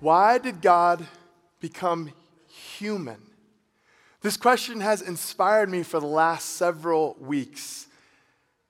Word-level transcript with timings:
Why 0.00 0.38
did 0.38 0.62
God 0.62 1.06
become 1.60 2.10
human? 2.48 3.20
This 4.22 4.36
question 4.36 4.80
has 4.80 5.02
inspired 5.02 5.68
me 5.68 5.82
for 5.82 6.00
the 6.00 6.06
last 6.06 6.56
several 6.56 7.16
weeks. 7.20 7.86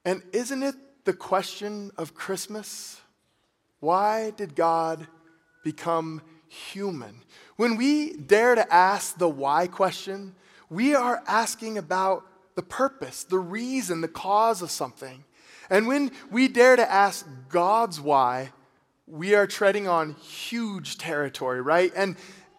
And 0.05 0.23
isn't 0.33 0.63
it 0.63 0.75
the 1.05 1.13
question 1.13 1.93
of 1.97 2.15
Christmas? 2.15 3.01
Why 3.79 4.31
did 4.31 4.57
God 4.57 5.07
become 5.63 6.23
human? 6.49 7.23
When 7.57 7.77
we 7.77 8.15
dare 8.15 8.55
to 8.55 8.73
ask 8.73 9.19
the 9.19 9.29
why 9.29 9.67
question, 9.67 10.35
we 10.69 10.95
are 10.95 11.23
asking 11.27 11.79
about 11.79 12.25
the 12.55 12.63
purpose, 12.63 13.25
the 13.25 13.39
reason, 13.39 14.01
the 14.01 14.09
cause 14.09 14.63
of 14.63 14.71
something. 14.71 15.25
And 15.69 15.87
when 15.87 16.11
we 16.31 16.49
dare 16.49 16.77
to 16.77 16.91
ask 16.91 17.27
God's 17.49 18.01
why, 18.01 18.53
we 19.07 19.35
are 19.35 19.47
treading 19.47 19.89
on 19.89 20.15
huge 20.15 20.99
territory, 20.99 21.61
right? 21.61 21.93
And, 21.95 22.17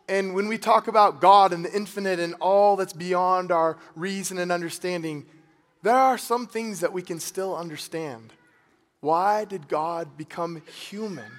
and 0.07 0.33
when 0.33 0.47
we 0.47 0.57
talk 0.57 0.87
about 0.87 1.21
God 1.21 1.53
and 1.53 1.63
the 1.63 1.73
infinite 1.73 2.19
and 2.19 2.35
all 2.35 2.75
that's 2.75 2.93
beyond 2.93 3.51
our 3.51 3.77
reason 3.95 4.37
and 4.37 4.51
understanding, 4.51 5.25
there 5.81 5.95
are 5.95 6.17
some 6.17 6.47
things 6.47 6.81
that 6.81 6.93
we 6.93 7.01
can 7.01 7.19
still 7.19 7.55
understand. 7.55 8.33
Why 8.99 9.45
did 9.45 9.67
God 9.67 10.17
become 10.17 10.61
human? 10.89 11.31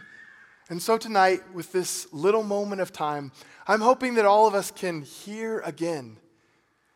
And 0.73 0.81
so 0.81 0.97
tonight, 0.97 1.43
with 1.53 1.71
this 1.71 2.11
little 2.15 2.43
moment 2.43 2.81
of 2.81 2.95
time, 2.95 3.31
I'm 3.67 3.83
hoping 3.83 4.15
that 4.15 4.25
all 4.25 4.47
of 4.47 4.55
us 4.55 4.71
can 4.71 5.03
hear 5.03 5.61
again. 5.67 6.17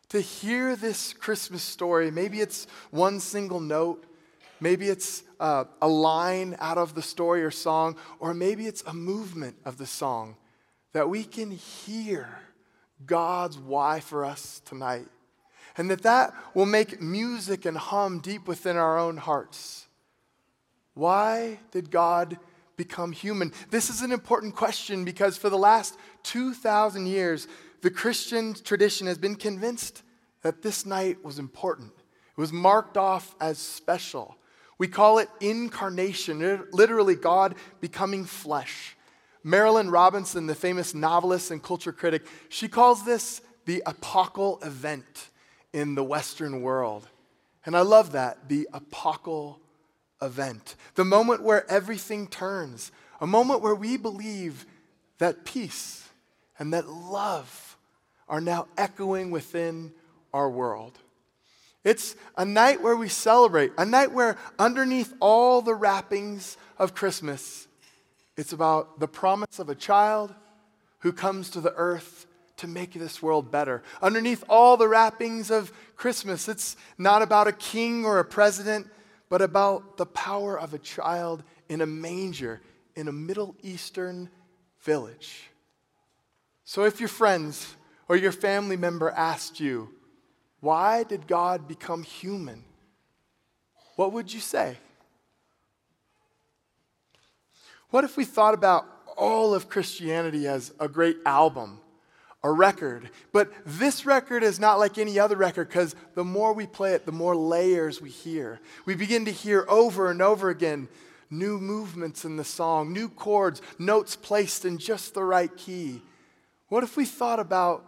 To 0.09 0.19
hear 0.19 0.75
this 0.75 1.13
Christmas 1.13 1.61
story, 1.61 2.09
maybe 2.09 2.41
it's 2.41 2.65
one 2.89 3.19
single 3.19 3.59
note, 3.59 4.03
Maybe 4.59 4.89
it's 4.89 5.21
uh, 5.39 5.65
a 5.79 5.87
line 5.87 6.55
out 6.57 6.79
of 6.79 6.95
the 6.95 7.03
story 7.03 7.43
or 7.43 7.51
song, 7.51 7.95
or 8.19 8.33
maybe 8.33 8.65
it's 8.65 8.81
a 8.87 8.93
movement 8.95 9.55
of 9.65 9.77
the 9.77 9.85
song 9.85 10.37
that 10.93 11.07
we 11.07 11.23
can 11.23 11.51
hear 11.51 12.27
God's 13.05 13.59
why 13.59 13.99
for 13.99 14.25
us 14.25 14.59
tonight. 14.65 15.05
And 15.77 15.91
that 15.91 16.01
that 16.01 16.33
will 16.55 16.65
make 16.65 16.99
music 16.99 17.65
and 17.65 17.77
hum 17.77 18.17
deep 18.21 18.47
within 18.47 18.75
our 18.75 18.97
own 18.97 19.17
hearts. 19.17 19.85
Why 20.95 21.59
did 21.69 21.91
God 21.91 22.39
become 22.77 23.11
human? 23.11 23.51
This 23.69 23.89
is 23.89 24.01
an 24.01 24.11
important 24.11 24.55
question 24.55 25.03
because 25.03 25.37
for 25.37 25.49
the 25.49 25.57
last 25.57 25.97
2,000 26.23 27.05
years, 27.07 27.47
the 27.81 27.91
Christian 27.91 28.53
tradition 28.53 29.07
has 29.07 29.17
been 29.17 29.35
convinced 29.35 30.03
that 30.43 30.61
this 30.61 30.85
night 30.85 31.23
was 31.23 31.39
important. 31.39 31.91
It 31.97 32.39
was 32.39 32.53
marked 32.53 32.97
off 32.97 33.35
as 33.41 33.57
special. 33.57 34.37
We 34.77 34.87
call 34.87 35.17
it 35.17 35.29
incarnation, 35.41 36.67
literally 36.71 37.15
God 37.15 37.55
becoming 37.81 38.25
flesh. 38.25 38.95
Marilynne 39.43 39.91
Robinson, 39.91 40.45
the 40.45 40.55
famous 40.55 40.93
novelist 40.93 41.51
and 41.51 41.63
culture 41.63 41.91
critic, 41.91 42.25
she 42.49 42.67
calls 42.67 43.05
this 43.05 43.41
the 43.65 43.81
apocal 43.85 44.63
event 44.65 45.29
in 45.73 45.95
the 45.95 46.03
Western 46.03 46.61
world. 46.61 47.07
And 47.65 47.75
I 47.75 47.81
love 47.81 48.13
that, 48.13 48.49
the 48.49 48.67
apocal 48.73 49.57
event. 50.21 50.75
The 50.95 51.05
moment 51.05 51.43
where 51.43 51.69
everything 51.69 52.27
turns, 52.27 52.91
a 53.21 53.27
moment 53.27 53.61
where 53.61 53.75
we 53.75 53.97
believe 53.97 54.65
that 55.19 55.45
peace 55.45 56.07
and 56.59 56.73
that 56.73 56.87
love 56.87 57.77
are 58.29 58.41
now 58.41 58.67
echoing 58.77 59.31
within 59.31 59.91
our 60.33 60.49
world. 60.49 60.97
It's 61.83 62.15
a 62.37 62.43
night 62.43 62.81
where 62.81 62.95
we 62.95 63.07
celebrate, 63.07 63.71
a 63.77 63.85
night 63.85 64.11
where 64.11 64.37
underneath 64.59 65.13
all 65.19 65.61
the 65.61 65.73
wrappings 65.73 66.57
of 66.77 66.93
Christmas, 66.93 67.67
it's 68.35 68.53
about 68.53 68.99
the 68.99 69.07
promise 69.07 69.59
of 69.59 69.69
a 69.69 69.75
child 69.75 70.33
who 70.99 71.13
comes 71.13 71.49
to 71.51 71.61
the 71.61 71.73
earth 71.75 72.25
to 72.57 72.67
make 72.67 72.93
this 72.93 73.21
world 73.21 73.51
better. 73.51 73.83
Underneath 74.01 74.43
all 74.49 74.77
the 74.77 74.87
wrappings 74.87 75.49
of 75.49 75.71
Christmas, 75.95 76.47
it's 76.49 76.75
not 76.97 77.21
about 77.21 77.47
a 77.47 77.51
king 77.51 78.03
or 78.03 78.19
a 78.19 78.25
president, 78.25 78.87
but 79.29 79.41
about 79.41 79.97
the 79.97 80.05
power 80.05 80.59
of 80.59 80.73
a 80.73 80.79
child 80.79 81.43
in 81.69 81.81
a 81.81 81.85
manger 81.85 82.61
in 82.95 83.07
a 83.07 83.11
Middle 83.11 83.55
Eastern 83.61 84.29
village. 84.81 85.49
So 86.63 86.83
if 86.83 86.99
your 86.99 87.09
friends 87.09 87.75
or 88.07 88.15
your 88.15 88.31
family 88.31 88.75
member 88.75 89.09
asked 89.11 89.59
you, 89.59 89.89
why 90.59 91.03
did 91.03 91.27
God 91.27 91.67
become 91.67 92.03
human? 92.03 92.63
What 93.95 94.13
would 94.13 94.33
you 94.33 94.39
say? 94.39 94.77
What 97.89 98.03
if 98.03 98.17
we 98.17 98.25
thought 98.25 98.53
about 98.53 98.85
all 99.15 99.53
of 99.53 99.69
Christianity 99.69 100.47
as 100.47 100.73
a 100.79 100.87
great 100.87 101.17
album, 101.25 101.79
a 102.47 102.51
record? 102.51 103.09
But 103.31 103.51
this 103.65 104.05
record 104.05 104.43
is 104.43 104.59
not 104.59 104.79
like 104.79 104.97
any 104.97 105.19
other 105.19 105.35
record 105.35 105.67
because 105.67 105.95
the 106.15 106.23
more 106.23 106.53
we 106.53 106.67
play 106.67 106.93
it, 106.93 107.05
the 107.05 107.11
more 107.11 107.35
layers 107.35 108.01
we 108.01 108.09
hear. 108.09 108.59
We 108.85 108.95
begin 108.95 109.25
to 109.25 109.31
hear 109.31 109.65
over 109.67 110.09
and 110.09 110.21
over 110.21 110.49
again 110.49 110.87
new 111.29 111.59
movements 111.59 112.25
in 112.25 112.37
the 112.37 112.43
song, 112.43 112.93
new 112.93 113.09
chords, 113.09 113.61
notes 113.77 114.15
placed 114.15 114.65
in 114.65 114.77
just 114.77 115.13
the 115.13 115.23
right 115.23 115.55
key. 115.57 116.01
What 116.69 116.83
if 116.83 116.95
we 116.95 117.05
thought 117.05 117.39
about 117.39 117.85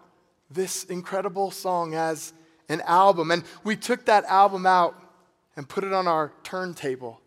this 0.52 0.84
incredible 0.86 1.52
song 1.52 1.94
as 1.94 2.34
an 2.70 2.82
album. 2.82 3.32
And 3.32 3.44
we 3.64 3.76
took 3.76 4.06
that 4.06 4.24
album 4.26 4.66
out 4.66 4.96
and 5.56 5.68
put 5.68 5.84
it 5.84 5.92
on 5.92 6.08
our 6.08 6.32
turntable. 6.44 7.20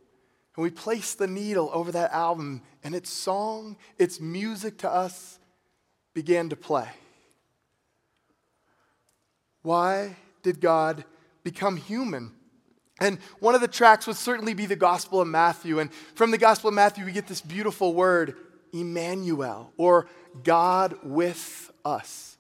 And 0.57 0.63
we 0.63 0.71
placed 0.71 1.19
the 1.19 1.27
needle 1.27 1.71
over 1.73 1.93
that 1.93 2.13
album, 2.13 2.63
and 2.85 2.95
its 2.95 3.11
song, 3.11 3.77
its 3.99 4.21
music 4.21 4.79
to 4.79 4.91
us 4.91 5.39
began 6.15 6.49
to 6.51 6.57
play. 6.57 6.89
Why 9.63 10.17
did 10.43 10.61
God 10.61 11.05
become 11.45 11.77
human? 11.77 12.33
And 13.01 13.19
one 13.41 13.55
of 13.55 13.61
the 13.61 13.69
tracks 13.69 14.07
would 14.07 14.17
certainly 14.17 14.55
be 14.55 14.67
the 14.67 14.77
Gospel 14.77 15.21
of 15.21 15.29
Matthew. 15.29 15.79
And 15.79 15.93
from 16.15 16.31
the 16.31 16.39
Gospel 16.39 16.69
of 16.69 16.75
Matthew, 16.75 17.05
we 17.05 17.13
get 17.13 17.27
this 17.27 17.41
beautiful 17.41 17.95
word, 17.95 18.37
Emmanuel, 18.73 19.73
or 19.77 20.07
God 20.45 20.97
with 21.03 21.73
us. 21.85 22.37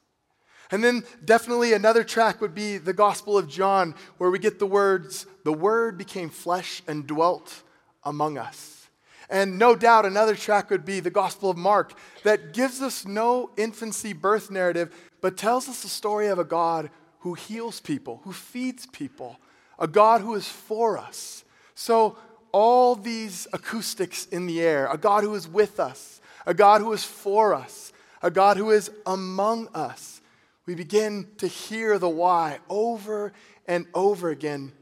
And 0.70 0.82
then 0.82 1.04
definitely 1.24 1.74
another 1.74 2.02
track 2.02 2.40
would 2.40 2.54
be 2.54 2.78
the 2.78 2.94
Gospel 2.94 3.36
of 3.36 3.48
John, 3.48 3.94
where 4.18 4.30
we 4.30 4.38
get 4.38 4.58
the 4.58 4.66
words, 4.66 5.26
the 5.44 5.52
Word 5.52 5.98
became 5.98 6.30
flesh 6.30 6.82
and 6.88 7.06
dwelt 7.06 7.62
among 8.04 8.38
us. 8.38 8.88
And 9.28 9.58
no 9.58 9.76
doubt 9.76 10.06
another 10.06 10.34
track 10.34 10.70
would 10.70 10.84
be 10.84 11.00
the 11.00 11.10
Gospel 11.10 11.50
of 11.50 11.58
Mark, 11.58 11.92
that 12.22 12.54
gives 12.54 12.80
us 12.80 13.04
no 13.04 13.50
infancy 13.56 14.12
birth 14.12 14.50
narrative, 14.50 14.94
but 15.20 15.36
tells 15.36 15.68
us 15.68 15.82
the 15.82 15.88
story 15.88 16.28
of 16.28 16.38
a 16.38 16.44
God 16.44 16.90
who 17.22 17.34
heals 17.34 17.80
people, 17.80 18.20
who 18.24 18.32
feeds 18.32 18.86
people, 18.86 19.38
a 19.78 19.88
God 19.88 20.20
who 20.20 20.34
is 20.34 20.46
for 20.46 20.96
us. 20.96 21.44
So, 21.74 22.16
all 22.52 22.94
these 22.94 23.48
acoustics 23.52 24.26
in 24.26 24.46
the 24.46 24.60
air, 24.60 24.86
a 24.86 24.98
God 24.98 25.24
who 25.24 25.34
is 25.34 25.48
with 25.48 25.80
us, 25.80 26.20
a 26.46 26.52
God 26.52 26.82
who 26.82 26.92
is 26.92 27.02
for 27.02 27.54
us, 27.54 27.92
a 28.20 28.30
God 28.30 28.58
who 28.58 28.70
is 28.70 28.90
among 29.06 29.68
us 29.68 30.12
we 30.66 30.74
begin 30.74 31.26
to 31.38 31.46
hear 31.46 31.98
the 31.98 32.08
why 32.08 32.60
over 32.68 33.32
and 33.66 33.86
over 33.94 34.30
again. 34.30 34.72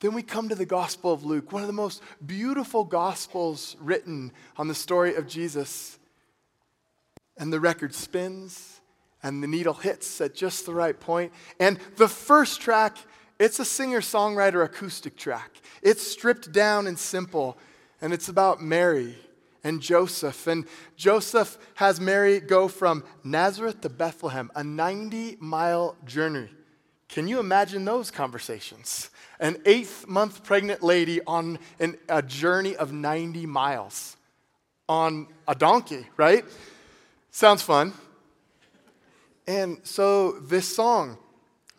Then 0.00 0.14
we 0.14 0.22
come 0.22 0.48
to 0.48 0.54
the 0.54 0.66
Gospel 0.66 1.12
of 1.12 1.24
Luke, 1.24 1.52
one 1.52 1.62
of 1.62 1.66
the 1.66 1.74
most 1.74 2.02
beautiful 2.24 2.84
Gospels 2.84 3.76
written 3.80 4.32
on 4.56 4.68
the 4.68 4.74
story 4.74 5.14
of 5.14 5.26
Jesus. 5.26 5.98
And 7.36 7.52
the 7.52 7.60
record 7.60 7.94
spins, 7.94 8.73
and 9.24 9.42
the 9.42 9.48
needle 9.48 9.74
hits 9.74 10.20
at 10.20 10.34
just 10.34 10.66
the 10.66 10.74
right 10.74 11.00
point. 11.00 11.32
And 11.58 11.80
the 11.96 12.08
first 12.08 12.60
track, 12.60 12.98
it's 13.40 13.58
a 13.58 13.64
singer 13.64 14.00
songwriter 14.00 14.62
acoustic 14.62 15.16
track. 15.16 15.50
It's 15.82 16.06
stripped 16.06 16.52
down 16.52 16.86
and 16.86 16.98
simple, 16.98 17.56
and 18.02 18.12
it's 18.12 18.28
about 18.28 18.62
Mary 18.62 19.16
and 19.64 19.80
Joseph. 19.80 20.46
And 20.46 20.66
Joseph 20.96 21.56
has 21.76 21.98
Mary 21.98 22.38
go 22.38 22.68
from 22.68 23.02
Nazareth 23.24 23.80
to 23.80 23.88
Bethlehem, 23.88 24.50
a 24.54 24.62
90 24.62 25.38
mile 25.40 25.96
journey. 26.04 26.50
Can 27.08 27.26
you 27.26 27.40
imagine 27.40 27.86
those 27.86 28.10
conversations? 28.10 29.08
An 29.40 29.56
eighth 29.64 30.06
month 30.06 30.44
pregnant 30.44 30.82
lady 30.82 31.22
on 31.26 31.58
an, 31.80 31.96
a 32.10 32.20
journey 32.20 32.76
of 32.76 32.92
90 32.92 33.46
miles 33.46 34.18
on 34.86 35.28
a 35.48 35.54
donkey, 35.54 36.06
right? 36.18 36.44
Sounds 37.30 37.62
fun. 37.62 37.94
And 39.46 39.78
so 39.82 40.32
this 40.32 40.74
song 40.74 41.18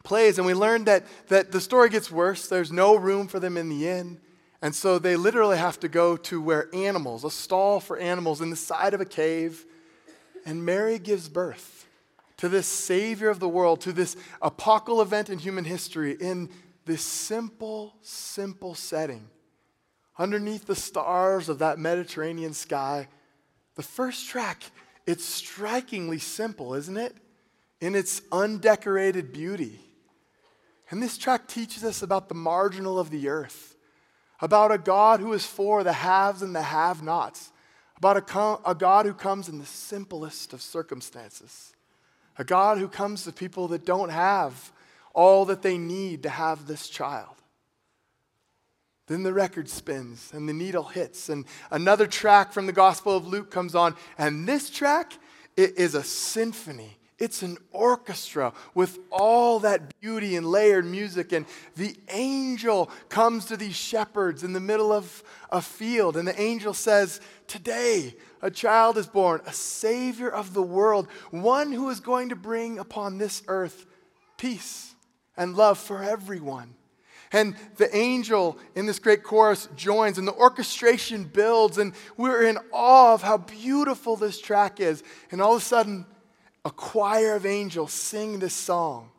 plays, 0.04 0.38
and 0.38 0.46
we 0.46 0.54
learn 0.54 0.86
that, 0.86 1.04
that 1.28 1.52
the 1.52 1.60
story 1.60 1.90
gets 1.90 2.12
worse. 2.12 2.48
There's 2.48 2.72
no 2.72 2.96
room 2.96 3.28
for 3.28 3.40
them 3.40 3.58
in 3.58 3.70
the 3.70 3.88
inn. 3.88 4.20
And 4.62 4.74
so 4.74 5.00
they 5.00 5.16
literally 5.16 5.58
have 5.58 5.80
to 5.82 5.88
go 5.88 6.16
to 6.18 6.42
where 6.42 6.70
animals, 6.74 7.24
a 7.24 7.32
stall 7.32 7.80
for 7.80 7.98
animals 7.98 8.42
in 8.42 8.50
the 8.50 8.56
side 8.56 8.94
of 8.94 9.02
a 9.02 9.06
cave. 9.06 9.66
and 10.46 10.64
Mary 10.64 11.00
gives 11.00 11.28
birth 11.28 11.88
to 12.38 12.50
this 12.50 12.68
Savior 12.68 13.30
of 13.30 13.40
the 13.40 13.50
world, 13.50 13.82
to 13.82 13.94
this 13.94 14.16
apocalyptic 14.42 15.08
event 15.08 15.30
in 15.30 15.40
human 15.40 15.66
history 15.66 16.16
in 16.20 16.50
this 16.86 17.02
simple, 17.02 17.96
simple 18.02 18.76
setting. 18.76 19.28
Underneath 20.18 20.66
the 20.66 20.76
stars 20.76 21.50
of 21.50 21.60
that 21.60 21.80
Mediterranean 21.80 22.54
sky, 22.54 23.08
the 23.76 23.84
first 23.84 24.30
track, 24.30 24.64
it's 25.06 25.26
strikingly 25.26 26.20
simple, 26.20 26.74
isn't 26.74 26.98
it? 26.98 27.16
In 27.86 27.94
its 27.94 28.24
undecorated 28.32 29.32
beauty. 29.32 29.80
And 30.90 31.04
this 31.04 31.20
track 31.20 31.48
teaches 31.48 31.84
us 31.84 32.02
about 32.02 32.30
the 32.30 32.34
marginal 32.34 32.98
of 32.98 33.12
the 33.12 33.30
earth, 33.30 33.76
about 34.42 34.72
a 34.72 34.80
God 34.80 35.20
who 35.20 35.34
is 35.34 35.46
for 35.46 35.84
the 35.84 35.94
haves 35.94 36.42
and 36.42 36.56
the 36.56 36.64
have 36.64 37.04
nots, 37.04 37.52
about 37.98 38.18
a, 38.18 38.22
com- 38.22 38.58
a 38.66 38.74
God 38.74 39.06
who 39.06 39.14
comes 39.14 39.50
in 39.50 39.60
the 39.60 39.68
simplest 39.68 40.52
of 40.52 40.64
circumstances, 40.64 41.76
a 42.40 42.44
God 42.44 42.80
who 42.80 42.88
comes 42.88 43.24
to 43.24 43.32
people 43.32 43.68
that 43.68 43.86
don't 43.86 44.10
have 44.10 44.72
all 45.14 45.46
that 45.46 45.62
they 45.62 45.78
need 45.78 46.24
to 46.24 46.30
have 46.30 46.66
this 46.66 46.90
child. 46.90 47.36
Then 49.06 49.22
the 49.22 49.32
record 49.32 49.70
spins 49.70 50.32
and 50.34 50.50
the 50.50 50.54
needle 50.54 50.86
hits, 50.86 51.30
and 51.30 51.46
another 51.70 52.08
track 52.08 52.52
from 52.52 52.66
the 52.66 52.74
Gospel 52.74 53.16
of 53.16 53.28
Luke 53.28 53.52
comes 53.52 53.76
on. 53.76 53.96
And 54.18 54.48
this 54.48 54.72
track 54.72 55.14
it 55.56 55.78
is 55.78 55.94
a 55.94 56.02
symphony. 56.02 56.98
It's 57.18 57.44
an 57.44 57.58
orchestra 57.72 58.52
with 58.74 59.00
all 59.10 59.60
that 59.60 60.00
beauty 60.02 60.36
and 60.36 60.46
layered 60.46 60.86
music. 60.86 61.32
And 61.32 61.46
the 61.76 61.96
angel 62.10 62.92
comes 63.08 63.46
to 63.46 63.58
these 63.58 63.76
shepherds 63.76 64.44
in 64.44 64.52
the 64.52 64.60
middle 64.60 64.92
of 64.92 65.24
a 65.50 65.62
field. 65.62 66.18
And 66.18 66.28
the 66.28 66.40
angel 66.40 66.74
says, 66.74 67.22
Today, 67.48 68.16
a 68.42 68.52
child 68.52 68.98
is 68.98 69.08
born, 69.08 69.42
a 69.46 69.54
savior 69.54 70.30
of 70.30 70.54
the 70.54 70.62
world, 70.62 71.08
one 71.32 71.72
who 71.72 71.90
is 71.90 72.02
going 72.02 72.30
to 72.30 72.36
bring 72.36 72.80
upon 72.80 73.18
this 73.18 73.44
earth 73.48 73.86
peace 74.38 74.94
and 75.38 75.56
love 75.56 75.78
for 75.78 76.04
everyone. 76.04 76.76
And 77.32 77.56
the 77.78 77.94
angel 77.96 78.58
in 78.76 78.86
this 78.86 79.00
great 79.00 79.24
chorus 79.24 79.68
joins, 79.76 80.18
and 80.18 80.28
the 80.28 80.34
orchestration 80.34 81.24
builds, 81.24 81.78
and 81.78 81.94
we're 82.18 82.44
in 82.44 82.58
awe 82.72 83.14
of 83.14 83.22
how 83.22 83.38
beautiful 83.38 84.16
this 84.16 84.40
track 84.40 84.80
is. 84.80 85.04
And 85.32 85.42
all 85.42 85.56
of 85.56 85.62
a 85.62 85.66
sudden, 85.66 86.06
a 86.66 86.72
choir 86.72 87.36
of 87.36 87.46
angels 87.46 87.94
sing 87.94 88.40
this 88.40 88.54
song 88.54 89.12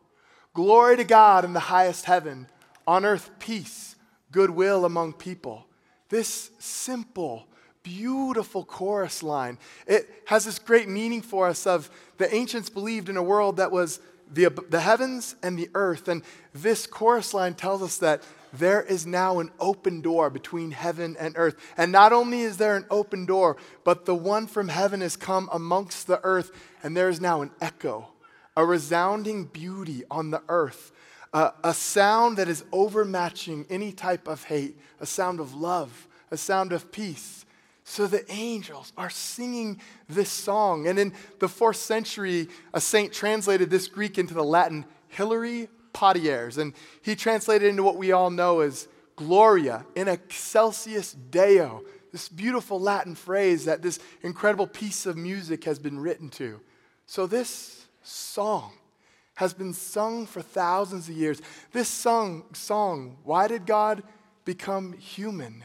Glory 0.52 0.96
to 0.96 1.04
God 1.04 1.44
in 1.44 1.52
the 1.52 1.60
highest 1.60 2.06
heaven, 2.06 2.48
on 2.87 3.04
earth 3.04 3.31
peace, 3.38 3.94
goodwill 4.32 4.87
among 4.87 5.12
people. 5.12 5.66
This 6.08 6.50
simple, 6.58 7.46
beautiful 7.82 8.64
chorus 8.64 9.22
line. 9.22 9.58
It 9.87 10.08
has 10.25 10.46
this 10.46 10.58
great 10.58 10.88
meaning 10.88 11.20
for 11.20 11.46
us 11.46 11.66
of 11.66 11.90
the 12.16 12.34
ancients 12.34 12.70
believed 12.70 13.10
in 13.10 13.19
a 13.19 13.22
world 13.22 13.58
that 13.58 13.70
was 13.70 14.00
the, 14.32 14.49
the 14.70 14.81
heavens 14.81 15.37
and 15.42 15.58
the 15.58 15.69
earth. 15.75 16.08
And 16.08 16.22
this 16.54 16.87
chorus 16.87 17.34
line 17.34 17.52
tells 17.52 17.82
us 17.82 17.99
that 17.99 18.22
there 18.58 18.82
is 18.82 19.06
now 19.06 19.38
an 19.38 19.50
open 19.58 20.00
door 20.00 20.31
between 20.31 20.70
heaven 20.70 21.17
and 21.19 21.35
earth. 21.37 21.56
And 21.76 21.93
not 21.93 22.12
only 22.12 22.43
is 22.43 22.56
there 22.56 22.76
an 22.76 22.87
open 22.91 23.26
door, 23.26 23.56
but 23.85 24.05
the 24.05 24.14
one 24.14 24.47
from 24.47 24.69
heaven 24.69 25.00
has 25.00 25.17
come 25.17 25.49
amongst 25.53 26.06
the 26.06 26.20
earth, 26.23 26.50
and 26.82 26.97
there 26.97 27.08
is 27.08 27.20
now 27.20 27.43
an 27.43 27.50
echo, 27.61 28.08
a 28.56 28.64
resounding 28.64 29.44
beauty 29.44 30.05
on 30.11 30.31
the 30.31 30.43
earth, 30.49 30.93
uh, 31.32 31.50
a 31.62 31.75
sound 31.75 32.37
that 32.38 32.49
is 32.49 32.64
overmatching 32.73 33.67
any 33.69 33.93
type 33.93 34.29
of 34.29 34.44
hate, 34.44 34.79
a 35.00 35.06
sound 35.06 35.41
of 35.41 35.55
love, 35.55 36.09
a 36.31 36.37
sound 36.37 36.73
of 36.73 36.91
peace. 36.91 37.44
So 37.85 38.09
the 38.09 38.29
angels 38.32 38.93
are 38.97 39.11
singing 39.11 39.81
this 40.09 40.29
song. 40.29 40.88
And 40.88 40.99
in 40.99 41.12
the 41.38 41.49
fourth 41.49 41.76
century, 41.76 42.49
a 42.75 42.81
saint 42.81 43.12
translated 43.12 43.70
this 43.70 43.87
Greek 43.87 44.19
into 44.19 44.35
the 44.35 44.43
Latin, 44.43 44.85
Hilary 45.09 45.69
Poitiers. 45.96 46.58
And 46.58 46.75
he 47.02 47.16
translated 47.16 47.69
into 47.69 47.82
what 47.82 47.96
we 47.96 48.12
all 48.12 48.31
know 48.31 48.60
as 48.60 48.88
Gloria 49.16 49.87
in 49.94 50.08
excelsis 50.08 51.12
Deo, 51.12 51.82
this 52.12 52.28
beautiful 52.28 52.78
Latin 52.78 53.14
phrase 53.14 53.64
that 53.64 53.82
this 53.82 53.98
incredible 54.22 54.66
piece 54.66 55.06
of 55.06 55.16
music 55.16 55.64
has 55.64 55.78
been 55.78 55.98
written 55.98 56.28
to. 56.31 56.60
So 57.06 57.26
this 57.26 57.87
song 58.02 58.72
has 59.37 59.54
been 59.54 59.72
sung 59.72 60.26
for 60.26 60.43
thousands 60.43 61.08
of 61.08 61.16
years. 61.16 61.40
This 61.72 61.88
song, 61.88 62.44
song 62.52 63.16
why 63.25 63.49
did 63.49 63.66
God 63.66 64.02
become 64.44 64.92
human? 64.92 65.64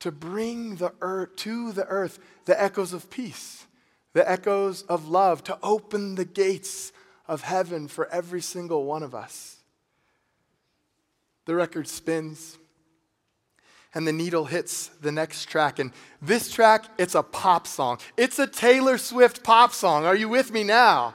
to 0.00 0.10
bring 0.10 0.76
the 0.76 0.92
earth, 1.00 1.36
to 1.36 1.72
the 1.72 1.86
earth 1.86 2.18
the 2.46 2.60
echoes 2.60 2.92
of 2.92 3.08
peace, 3.10 3.66
the 4.12 4.28
echoes 4.28 4.82
of 4.82 5.08
love, 5.08 5.44
to 5.44 5.58
open 5.62 6.16
the 6.16 6.24
gates 6.24 6.92
of 7.28 7.42
heaven 7.42 7.86
for 7.86 8.08
every 8.08 8.42
single 8.42 8.84
one 8.84 9.02
of 9.02 9.14
us. 9.14 9.58
The 11.50 11.56
record 11.56 11.88
spins 11.88 12.58
and 13.92 14.06
the 14.06 14.12
needle 14.12 14.44
hits 14.44 14.86
the 15.00 15.10
next 15.10 15.46
track. 15.46 15.80
And 15.80 15.90
this 16.22 16.48
track, 16.52 16.84
it's 16.96 17.16
a 17.16 17.24
pop 17.24 17.66
song. 17.66 17.98
It's 18.16 18.38
a 18.38 18.46
Taylor 18.46 18.98
Swift 18.98 19.42
pop 19.42 19.72
song. 19.72 20.04
Are 20.04 20.14
you 20.14 20.28
with 20.28 20.52
me 20.52 20.62
now? 20.62 21.12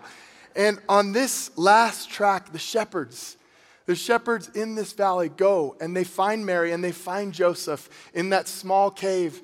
And 0.54 0.80
on 0.90 1.14
this 1.14 1.58
last 1.58 2.10
track, 2.10 2.52
the 2.52 2.60
shepherds, 2.60 3.38
the 3.86 3.96
shepherds 3.96 4.50
in 4.50 4.76
this 4.76 4.92
valley 4.92 5.30
go 5.30 5.78
and 5.80 5.96
they 5.96 6.04
find 6.04 6.46
Mary 6.46 6.74
and 6.74 6.84
they 6.84 6.92
find 6.92 7.32
Joseph 7.34 7.88
in 8.14 8.32
that 8.32 8.50
small 8.50 8.92
cave 8.92 9.42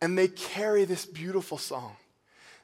and 0.00 0.16
they 0.16 0.28
carry 0.28 0.84
this 0.84 1.04
beautiful 1.04 1.58
song. 1.58 1.96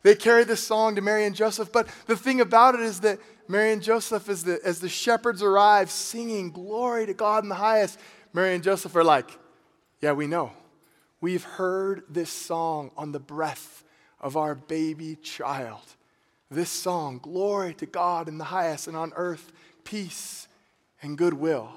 They 0.04 0.14
carry 0.14 0.44
this 0.44 0.62
song 0.62 0.94
to 0.94 1.00
Mary 1.00 1.24
and 1.24 1.34
Joseph, 1.34 1.72
but 1.72 1.88
the 2.06 2.14
thing 2.14 2.40
about 2.40 2.76
it 2.76 2.82
is 2.82 3.00
that 3.00 3.18
Mary 3.46 3.72
and 3.72 3.82
Joseph, 3.82 4.28
as 4.28 4.44
the, 4.44 4.58
as 4.64 4.80
the 4.80 4.88
shepherds 4.88 5.42
arrive 5.42 5.90
singing 5.90 6.50
glory 6.50 7.06
to 7.06 7.14
God 7.14 7.42
in 7.42 7.48
the 7.48 7.54
highest, 7.54 7.98
Mary 8.32 8.54
and 8.54 8.64
Joseph 8.64 8.96
are 8.96 9.04
like, 9.04 9.30
Yeah, 10.00 10.12
we 10.12 10.26
know. 10.26 10.52
We've 11.20 11.44
heard 11.44 12.04
this 12.08 12.30
song 12.30 12.90
on 12.96 13.12
the 13.12 13.20
breath 13.20 13.84
of 14.20 14.36
our 14.36 14.54
baby 14.54 15.16
child. 15.16 15.84
This 16.50 16.70
song, 16.70 17.18
glory 17.22 17.74
to 17.74 17.86
God 17.86 18.28
in 18.28 18.38
the 18.38 18.44
highest, 18.44 18.88
and 18.88 18.96
on 18.96 19.12
earth, 19.16 19.52
peace 19.84 20.48
and 21.02 21.16
goodwill. 21.16 21.70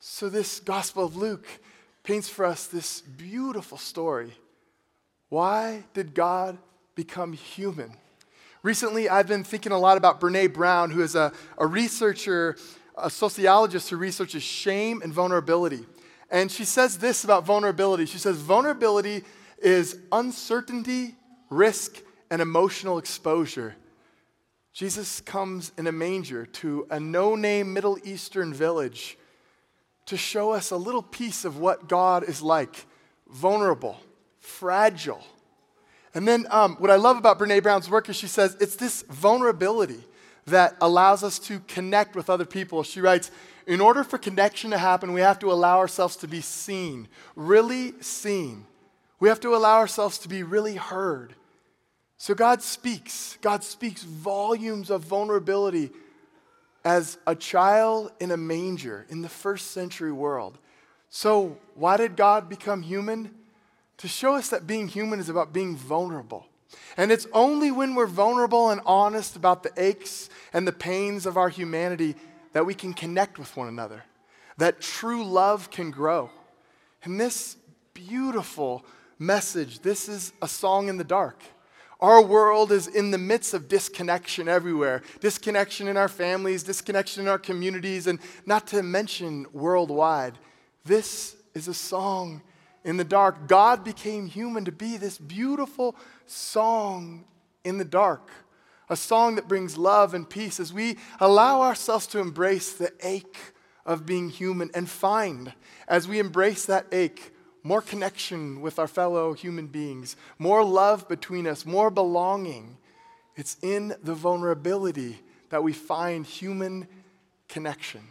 So, 0.00 0.28
this 0.28 0.60
Gospel 0.60 1.04
of 1.04 1.16
Luke 1.16 1.46
paints 2.02 2.28
for 2.28 2.44
us 2.44 2.66
this 2.66 3.00
beautiful 3.00 3.78
story. 3.78 4.32
Why 5.28 5.84
did 5.94 6.14
God 6.14 6.58
become 6.94 7.32
human? 7.32 7.92
Recently, 8.62 9.08
I've 9.08 9.28
been 9.28 9.44
thinking 9.44 9.72
a 9.72 9.78
lot 9.78 9.96
about 9.96 10.20
Brene 10.20 10.52
Brown, 10.52 10.90
who 10.90 11.02
is 11.02 11.14
a, 11.14 11.32
a 11.56 11.66
researcher, 11.66 12.56
a 12.96 13.08
sociologist 13.08 13.90
who 13.90 13.96
researches 13.96 14.42
shame 14.42 15.00
and 15.02 15.12
vulnerability. 15.12 15.86
And 16.30 16.50
she 16.50 16.64
says 16.64 16.98
this 16.98 17.24
about 17.24 17.44
vulnerability 17.44 18.06
she 18.06 18.18
says, 18.18 18.36
vulnerability 18.38 19.24
is 19.58 19.98
uncertainty, 20.12 21.14
risk, 21.50 22.02
and 22.30 22.42
emotional 22.42 22.98
exposure. 22.98 23.74
Jesus 24.72 25.20
comes 25.20 25.72
in 25.76 25.86
a 25.86 25.92
manger 25.92 26.46
to 26.46 26.86
a 26.90 27.00
no 27.00 27.34
name 27.34 27.72
Middle 27.72 27.98
Eastern 28.04 28.52
village 28.52 29.18
to 30.06 30.16
show 30.16 30.52
us 30.52 30.70
a 30.70 30.76
little 30.76 31.02
piece 31.02 31.44
of 31.44 31.58
what 31.58 31.88
God 31.88 32.24
is 32.24 32.40
like 32.40 32.86
vulnerable, 33.28 34.00
fragile. 34.40 35.24
And 36.14 36.26
then 36.26 36.46
um, 36.50 36.76
what 36.76 36.90
I 36.90 36.96
love 36.96 37.16
about 37.16 37.38
Brene 37.38 37.62
Brown's 37.62 37.90
work 37.90 38.08
is 38.08 38.16
she 38.16 38.26
says 38.26 38.56
it's 38.60 38.76
this 38.76 39.02
vulnerability 39.02 40.02
that 40.46 40.76
allows 40.80 41.22
us 41.22 41.38
to 41.40 41.60
connect 41.60 42.16
with 42.16 42.30
other 42.30 42.46
people. 42.46 42.82
She 42.82 43.00
writes, 43.00 43.30
in 43.66 43.80
order 43.80 44.02
for 44.02 44.16
connection 44.16 44.70
to 44.70 44.78
happen, 44.78 45.12
we 45.12 45.20
have 45.20 45.38
to 45.40 45.52
allow 45.52 45.78
ourselves 45.78 46.16
to 46.16 46.28
be 46.28 46.40
seen, 46.40 47.08
really 47.36 47.92
seen. 48.00 48.64
We 49.20 49.28
have 49.28 49.40
to 49.40 49.54
allow 49.54 49.76
ourselves 49.76 50.18
to 50.18 50.28
be 50.28 50.42
really 50.42 50.76
heard. 50.76 51.34
So 52.16 52.34
God 52.34 52.62
speaks. 52.62 53.36
God 53.42 53.62
speaks 53.62 54.02
volumes 54.02 54.90
of 54.90 55.02
vulnerability 55.02 55.90
as 56.84 57.18
a 57.26 57.34
child 57.34 58.12
in 58.18 58.30
a 58.30 58.36
manger 58.36 59.06
in 59.10 59.22
the 59.22 59.28
first 59.28 59.72
century 59.72 60.12
world. 60.12 60.58
So, 61.10 61.56
why 61.74 61.96
did 61.96 62.16
God 62.16 62.48
become 62.48 62.82
human? 62.82 63.30
To 63.98 64.08
show 64.08 64.34
us 64.34 64.48
that 64.50 64.66
being 64.66 64.88
human 64.88 65.20
is 65.20 65.28
about 65.28 65.52
being 65.52 65.76
vulnerable. 65.76 66.46
And 66.96 67.10
it's 67.10 67.26
only 67.32 67.70
when 67.70 67.94
we're 67.94 68.06
vulnerable 68.06 68.70
and 68.70 68.80
honest 68.84 69.36
about 69.36 69.62
the 69.62 69.72
aches 69.76 70.28
and 70.52 70.66
the 70.66 70.72
pains 70.72 71.26
of 71.26 71.36
our 71.36 71.48
humanity 71.48 72.14
that 72.52 72.66
we 72.66 72.74
can 72.74 72.94
connect 72.94 73.38
with 73.38 73.56
one 73.56 73.68
another, 73.68 74.04
that 74.56 74.80
true 74.80 75.24
love 75.24 75.70
can 75.70 75.90
grow. 75.90 76.30
And 77.04 77.20
this 77.20 77.56
beautiful 77.94 78.84
message, 79.18 79.80
this 79.80 80.08
is 80.08 80.32
a 80.42 80.48
song 80.48 80.88
in 80.88 80.96
the 80.96 81.04
dark. 81.04 81.42
Our 82.00 82.22
world 82.22 82.70
is 82.70 82.86
in 82.86 83.10
the 83.10 83.18
midst 83.18 83.54
of 83.54 83.68
disconnection 83.68 84.48
everywhere 84.48 85.02
disconnection 85.20 85.88
in 85.88 85.96
our 85.96 86.08
families, 86.08 86.62
disconnection 86.62 87.22
in 87.22 87.28
our 87.28 87.38
communities, 87.38 88.06
and 88.06 88.20
not 88.46 88.68
to 88.68 88.82
mention 88.84 89.46
worldwide. 89.52 90.38
This 90.84 91.36
is 91.54 91.66
a 91.66 91.74
song 91.74 92.42
in 92.84 92.96
the 92.96 93.04
dark. 93.04 93.48
God 93.48 93.84
became 93.84 94.26
human 94.26 94.64
to 94.64 94.72
be 94.72 94.96
this 94.96 95.18
beautiful 95.18 95.96
song 96.26 97.24
in 97.64 97.78
the 97.78 97.84
dark, 97.84 98.30
a 98.88 98.96
song 98.96 99.34
that 99.34 99.48
brings 99.48 99.76
love 99.76 100.14
and 100.14 100.28
peace 100.28 100.58
as 100.58 100.72
we 100.72 100.96
allow 101.20 101.62
ourselves 101.62 102.06
to 102.08 102.18
embrace 102.18 102.72
the 102.72 102.92
ache 103.02 103.38
of 103.84 104.06
being 104.06 104.28
human 104.28 104.70
and 104.74 104.88
find, 104.88 105.52
as 105.86 106.06
we 106.06 106.18
embrace 106.18 106.66
that 106.66 106.86
ache, 106.92 107.32
more 107.62 107.82
connection 107.82 108.60
with 108.60 108.78
our 108.78 108.88
fellow 108.88 109.32
human 109.32 109.66
beings, 109.66 110.16
more 110.38 110.64
love 110.64 111.08
between 111.08 111.46
us, 111.46 111.66
more 111.66 111.90
belonging. 111.90 112.78
It's 113.36 113.56
in 113.62 113.94
the 114.02 114.14
vulnerability 114.14 115.18
that 115.50 115.62
we 115.62 115.72
find 115.72 116.24
human 116.24 116.86
connection. 117.48 118.02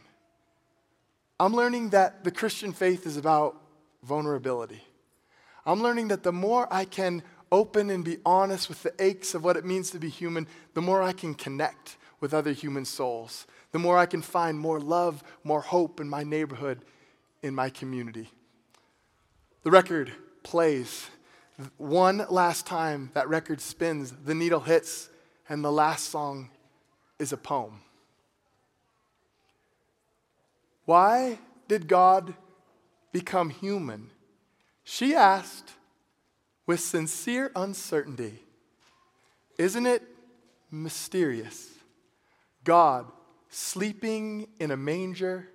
I'm 1.40 1.54
learning 1.54 1.90
that 1.90 2.24
the 2.24 2.32
Christian 2.32 2.74
faith 2.74 3.06
is 3.06 3.18
about 3.18 3.62
vulnerability. 4.08 4.82
I'm 5.66 5.84
learning 5.84 6.08
that 6.08 6.24
the 6.24 6.32
more 6.32 6.68
I 6.72 6.86
can 6.86 7.24
open 7.52 7.90
and 7.90 8.04
be 8.04 8.18
honest 8.26 8.70
with 8.70 8.84
the 8.84 8.94
aches 9.00 9.36
of 9.36 9.44
what 9.44 9.58
it 9.58 9.66
means 9.66 9.92
to 9.92 10.00
be 10.00 10.10
human, 10.10 10.48
the 10.74 10.82
more 10.82 11.02
I 11.02 11.12
can 11.12 11.34
connect 11.34 11.98
with 12.20 12.34
other 12.34 12.54
human 12.54 12.86
souls, 12.86 13.46
the 13.72 13.80
more 13.80 13.98
I 13.98 14.06
can 14.06 14.22
find 14.22 14.58
more 14.58 14.80
love, 14.80 15.24
more 15.44 15.62
hope 15.62 16.00
in 16.00 16.10
my 16.10 16.24
neighborhood, 16.24 16.80
in 17.44 17.54
my 17.54 17.70
community. 17.70 18.30
The 19.64 19.72
record 19.72 20.12
plays. 20.44 21.08
One 21.78 22.26
last 22.30 22.66
time 22.66 23.12
that 23.14 23.28
record 23.28 23.60
spins, 23.60 24.14
the 24.24 24.36
needle 24.36 24.62
hits, 24.62 25.10
and 25.50 25.64
the 25.64 25.72
last 25.72 26.10
song 26.10 26.50
is 27.20 27.34
a 27.34 27.38
poem. 27.38 27.82
Why 30.86 31.40
did 31.68 31.88
God 31.88 32.34
become 33.12 33.50
human? 33.50 34.10
She 34.84 35.16
asked 35.16 35.74
with 36.66 36.80
sincere 36.80 37.52
uncertainty. 37.56 38.40
Isn't 39.58 39.86
it 39.86 40.04
mysterious? 40.72 41.70
God 42.64 43.06
sleeping 43.50 44.48
in 44.60 44.72
a 44.72 44.78
manger, 44.78 45.48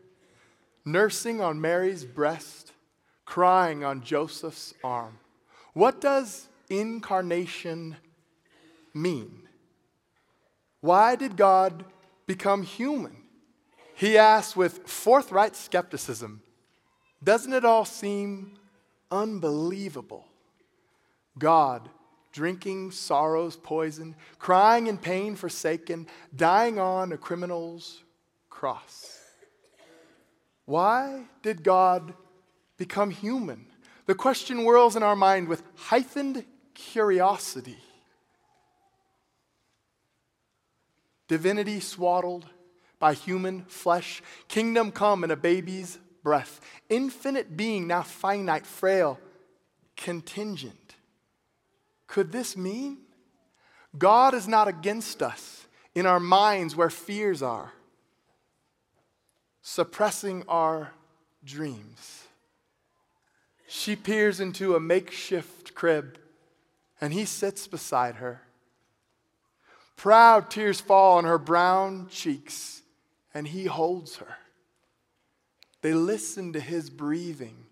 nursing 0.84 1.40
on 1.40 1.60
Mary's 1.60 2.04
breast, 2.04 2.72
crying 3.24 3.84
on 3.84 4.02
Joseph's 4.02 4.74
arm. 4.82 5.18
What 5.74 6.00
does 6.00 6.48
incarnation 6.68 7.96
mean? 8.94 9.42
Why 10.80 11.16
did 11.16 11.36
God 11.36 11.84
become 12.26 12.62
human? 12.62 13.16
He 13.94 14.18
asked 14.18 14.56
with 14.56 14.88
forthright 14.88 15.54
skepticism 15.54 16.42
Doesn't 17.22 17.52
it 17.52 17.64
all 17.64 17.84
seem 17.84 18.52
unbelievable? 19.10 20.26
God 21.38 21.88
drinking 22.32 22.90
sorrow's 22.90 23.56
poison, 23.56 24.16
crying 24.38 24.86
in 24.86 24.98
pain 24.98 25.36
forsaken, 25.36 26.06
dying 26.34 26.78
on 26.78 27.12
a 27.12 27.18
criminal's 27.18 28.02
cross. 28.48 29.20
Why 30.64 31.24
did 31.42 31.62
God 31.62 32.14
become 32.78 33.10
human? 33.10 33.66
The 34.06 34.14
question 34.14 34.64
whirls 34.64 34.96
in 34.96 35.02
our 35.02 35.16
mind 35.16 35.48
with 35.48 35.62
heightened 35.76 36.44
curiosity. 36.74 37.78
Divinity 41.28 41.80
swaddled 41.80 42.46
by 42.98 43.14
human 43.14 43.64
flesh, 43.64 44.22
kingdom 44.48 44.90
come 44.90 45.24
in 45.24 45.30
a 45.30 45.36
baby's 45.36 45.98
breath, 46.22 46.60
infinite 46.88 47.56
being 47.56 47.86
now 47.86 48.02
finite, 48.02 48.66
frail, 48.66 49.18
contingent. 49.96 50.96
Could 52.06 52.32
this 52.32 52.56
mean 52.56 52.98
God 53.96 54.34
is 54.34 54.48
not 54.48 54.68
against 54.68 55.22
us 55.22 55.66
in 55.94 56.06
our 56.06 56.20
minds 56.20 56.76
where 56.76 56.90
fears 56.90 57.42
are, 57.42 57.72
suppressing 59.62 60.44
our 60.48 60.92
dreams? 61.44 62.24
She 63.66 63.96
peers 63.96 64.40
into 64.40 64.76
a 64.76 64.80
makeshift 64.80 65.74
crib 65.74 66.18
and 67.00 67.12
he 67.12 67.24
sits 67.24 67.66
beside 67.66 68.16
her. 68.16 68.42
Proud 69.96 70.50
tears 70.50 70.80
fall 70.80 71.18
on 71.18 71.24
her 71.24 71.38
brown 71.38 72.08
cheeks 72.10 72.82
and 73.32 73.48
he 73.48 73.64
holds 73.64 74.16
her. 74.16 74.36
They 75.82 75.92
listen 75.92 76.52
to 76.54 76.60
his 76.60 76.88
breathing 76.88 77.66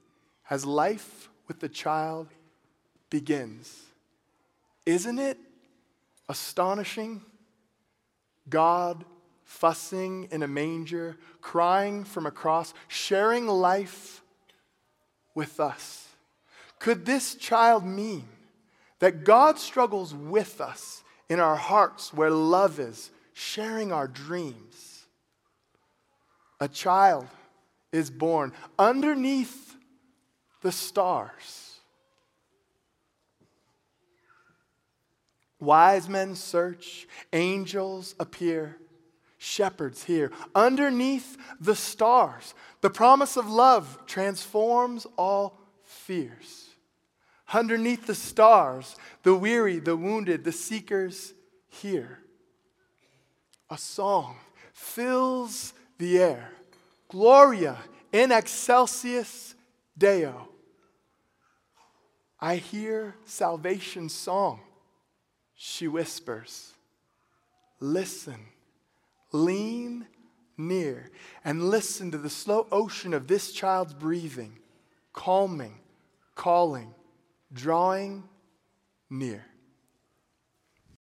as 0.50 0.66
life 0.66 1.28
with 1.48 1.60
the 1.60 1.68
child 1.68 2.28
begins. 3.08 3.82
Isn't 4.84 5.18
it 5.18 5.38
astonishing? 6.28 7.22
God 8.48 9.04
fussing 9.44 10.28
in 10.30 10.42
a 10.42 10.48
manger, 10.48 11.16
crying 11.40 12.04
from 12.04 12.26
a 12.26 12.30
cross, 12.30 12.74
sharing 12.88 13.46
life 13.46 14.22
with 15.34 15.60
us. 15.60 16.08
Could 16.78 17.04
this 17.04 17.34
child 17.34 17.84
mean 17.84 18.28
that 18.98 19.24
God 19.24 19.58
struggles 19.58 20.14
with 20.14 20.60
us 20.60 21.02
in 21.28 21.40
our 21.40 21.56
hearts 21.56 22.12
where 22.12 22.30
love 22.30 22.80
is, 22.80 23.10
sharing 23.32 23.92
our 23.92 24.08
dreams? 24.08 25.04
A 26.60 26.68
child 26.68 27.26
is 27.92 28.11
born 28.11 28.52
underneath 28.78 29.76
the 30.62 30.73
stars 30.73 31.70
Wise 35.61 36.09
men 36.09 36.35
search, 36.35 37.06
angels 37.35 38.14
appear, 38.18 38.78
shepherds 39.37 40.04
hear. 40.04 40.32
Underneath 40.54 41.37
the 41.61 41.76
stars, 41.76 42.54
the 42.80 42.90
promise 42.90 43.37
of 43.37 43.49
love 43.49 44.00
transforms 44.06 45.06
all 45.18 45.61
fears. 45.85 46.70
Underneath 47.52 48.06
the 48.06 48.14
stars, 48.14 48.97
the 49.23 49.35
weary, 49.35 49.80
the 49.80 49.97
wounded, 49.97 50.44
the 50.44 50.52
seekers 50.52 51.35
hear. 51.68 52.20
A 53.68 53.76
song 53.76 54.37
fills 54.73 55.75
the 55.99 56.18
air. 56.18 56.52
Gloria 57.10 57.76
in 58.12 58.32
excelsis 58.32 59.54
Deo. 59.98 60.48
I 62.40 62.56
hear 62.56 63.16
salvation's 63.26 64.14
song 64.14 64.60
she 65.62 65.86
whispers, 65.86 66.72
Listen, 67.80 68.46
lean 69.30 70.06
near, 70.56 71.10
and 71.44 71.68
listen 71.68 72.10
to 72.12 72.16
the 72.16 72.30
slow 72.30 72.66
ocean 72.72 73.12
of 73.12 73.26
this 73.26 73.52
child's 73.52 73.92
breathing, 73.92 74.58
calming, 75.12 75.78
calling, 76.34 76.94
drawing 77.52 78.24
near. 79.10 79.44